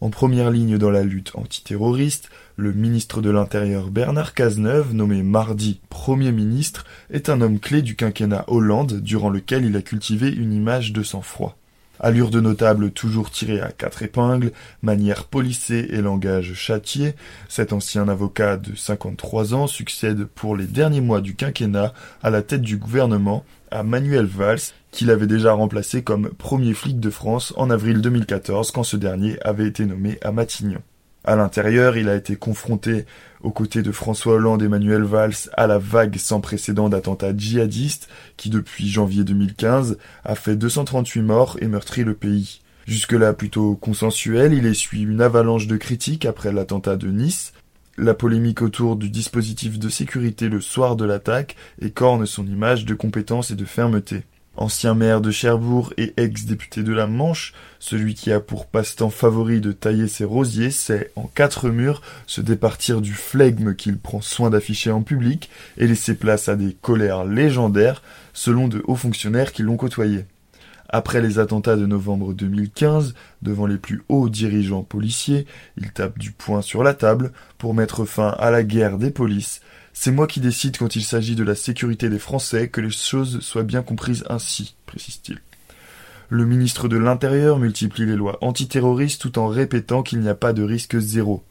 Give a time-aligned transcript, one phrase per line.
[0.00, 5.80] En première ligne dans la lutte antiterroriste, le ministre de l'Intérieur Bernard Cazeneuve, nommé mardi
[5.88, 10.52] Premier ministre, est un homme clé du quinquennat Hollande durant lequel il a cultivé une
[10.52, 11.57] image de sang-froid.
[12.00, 17.14] Allure de notable toujours tirée à quatre épingles, manière polissée et langage châtié,
[17.48, 21.92] cet ancien avocat de 53 ans succède pour les derniers mois du quinquennat
[22.22, 27.00] à la tête du gouvernement à Manuel Valls, qu'il avait déjà remplacé comme premier flic
[27.00, 30.82] de France en avril 2014 quand ce dernier avait été nommé à Matignon.
[31.28, 33.04] À l'intérieur, il a été confronté,
[33.42, 38.08] aux côtés de François Hollande et Manuel Valls, à la vague sans précédent d'attentats djihadistes
[38.38, 42.62] qui, depuis janvier 2015, a fait 238 morts et meurtri le pays.
[42.86, 47.52] Jusque-là plutôt consensuel, il essuie une avalanche de critiques après l'attentat de Nice,
[47.98, 52.94] la polémique autour du dispositif de sécurité le soir de l'attaque écorne son image de
[52.94, 54.22] compétence et de fermeté.
[54.60, 59.60] Ancien maire de Cherbourg et ex-député de la Manche, celui qui a pour passe-temps favori
[59.60, 64.50] de tailler ses rosiers sait, en quatre murs, se départir du flegme qu'il prend soin
[64.50, 69.62] d'afficher en public et laisser place à des colères légendaires selon de hauts fonctionnaires qui
[69.62, 70.24] l'ont côtoyé.
[70.88, 76.32] Après les attentats de novembre 2015, devant les plus hauts dirigeants policiers, il tape du
[76.32, 79.60] poing sur la table pour mettre fin à la guerre des polices
[80.00, 83.40] c'est moi qui décide quand il s'agit de la sécurité des Français que les choses
[83.40, 85.40] soient bien comprises ainsi, précise-t-il.
[86.28, 90.52] Le ministre de l'Intérieur multiplie les lois antiterroristes tout en répétant qu'il n'y a pas
[90.52, 91.42] de risque zéro.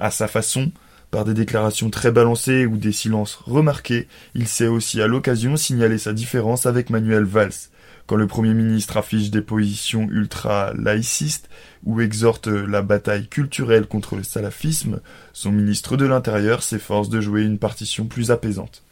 [0.00, 0.72] À sa façon,
[1.12, 5.98] par des déclarations très balancées ou des silences remarqués, il sait aussi à l'occasion signaler
[5.98, 7.70] sa différence avec Manuel Valls,
[8.06, 11.48] quand le Premier ministre affiche des positions ultra-laïcistes
[11.84, 15.00] ou exhorte la bataille culturelle contre le salafisme,
[15.32, 18.82] son ministre de l'Intérieur s'efforce de jouer une partition plus apaisante.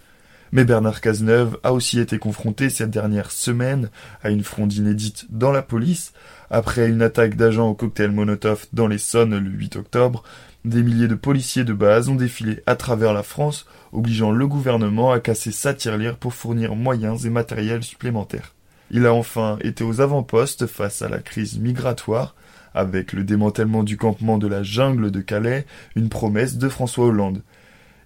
[0.55, 3.89] Mais Bernard Cazeneuve a aussi été confronté cette dernière semaine
[4.23, 6.13] à une fronde inédite dans la police.
[6.51, 10.23] Après une attaque d'agents au cocktail Molotov dans les Sonnes le 8 octobre,
[10.67, 15.11] des milliers de policiers de base ont défilé à travers la France, obligeant le gouvernement
[15.11, 18.53] à casser sa tirelire pour fournir moyens et matériels supplémentaires.
[18.95, 22.35] Il a enfin été aux avant-postes face à la crise migratoire,
[22.75, 25.65] avec le démantèlement du campement de la jungle de Calais,
[25.97, 27.43] une promesse de François Hollande.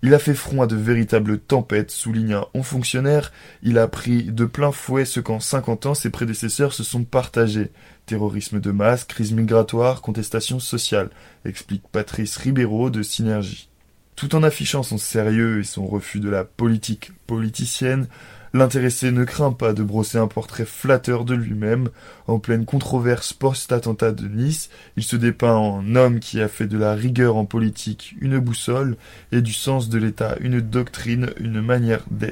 [0.03, 3.33] Il a fait front à de véritables tempêtes, souligne un haut fonctionnaire.
[3.65, 7.73] Il a pris de plein fouet ce qu'en cinquante ans ses prédécesseurs se sont partagés.
[8.05, 11.11] Terrorisme de masse, crise migratoire, contestation sociale,
[11.45, 13.69] explique Patrice Ribeiro de Synergie.
[14.17, 18.09] Tout en affichant son sérieux et son refus de la politique politicienne,
[18.57, 21.91] L'intéressé ne craint pas de brosser un portrait flatteur de lui-même.
[22.27, 26.79] En pleine controverse post-attentat de Nice, il se dépeint en homme qui a fait de
[26.79, 28.97] la rigueur en politique une boussole
[29.31, 32.25] et du sens de l'État une doctrine, une manière d'être.